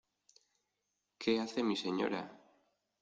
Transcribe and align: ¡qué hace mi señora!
¡qué 1.19 1.39
hace 1.39 1.61
mi 1.61 1.75
señora! 1.75 2.23